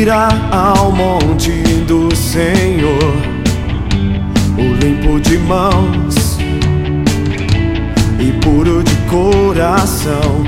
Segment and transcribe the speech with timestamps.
[0.00, 1.50] subirá ao monte
[1.86, 3.14] do Senhor,
[4.56, 6.38] o limpo de mãos
[8.18, 10.42] e puro de coração.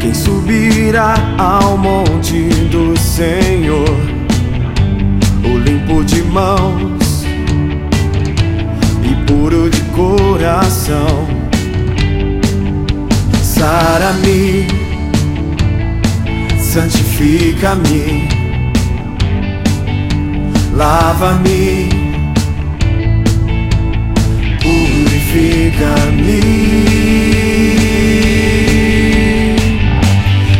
[0.00, 3.96] Quem subirá ao monte do Senhor,
[5.44, 7.24] o limpo de mãos
[9.04, 11.28] e puro de coração.
[13.40, 14.61] Sara-me
[16.72, 18.28] santifica-me,
[20.72, 21.90] lava-me,
[24.62, 26.40] purifica-me.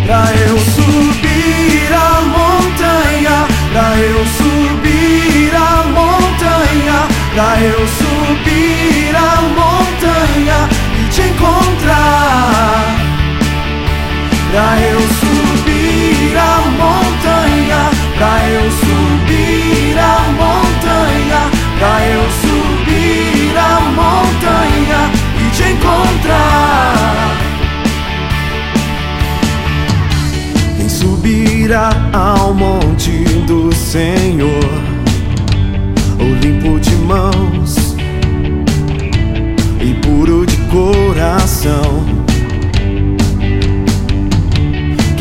[0.04, 9.11] Pra eu subir a montanha, pra eu subir a montanha, pra eu subir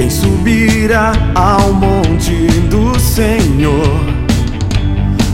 [0.01, 4.01] Quem subirá ao monte do Senhor,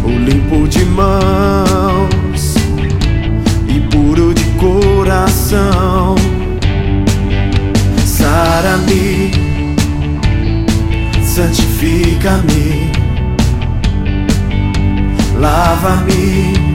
[0.03, 2.55] o limpo de mãos
[3.65, 6.15] e puro de coração.
[8.05, 9.31] Sara-me,
[11.23, 12.91] santifica-me,
[15.39, 16.66] lava-me,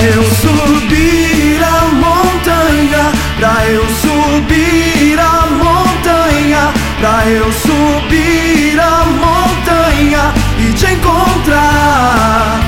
[0.00, 10.72] Eu subir a montanha, pra eu subir a montanha, pra eu subir a montanha e
[10.72, 12.60] te encontrar.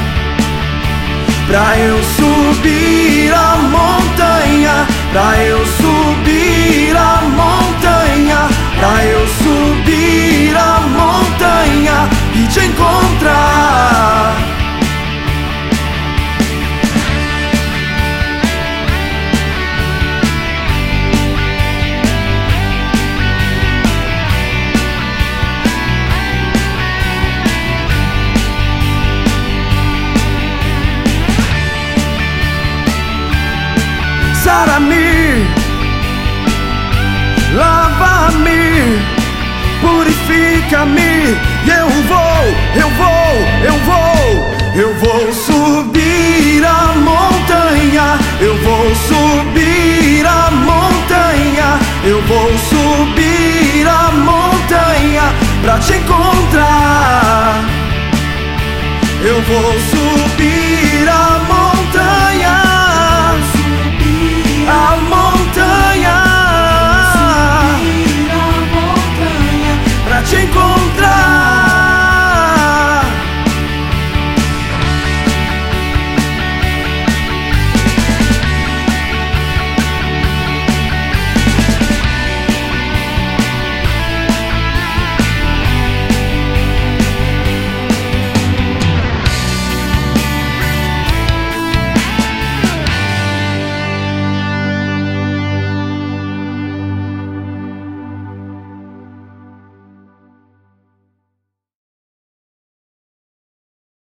[1.46, 2.99] Pra eu subir
[34.50, 35.46] Sara-me,
[37.54, 38.98] lava-me,
[39.80, 41.38] purifica-me.
[41.78, 42.42] Eu vou,
[42.74, 43.30] eu vou,
[43.62, 44.18] eu vou,
[44.74, 48.18] eu vou subir a montanha.
[48.40, 51.78] Eu vou subir a montanha.
[52.02, 57.54] Eu vou subir a montanha pra te encontrar.
[59.22, 59.99] Eu vou subir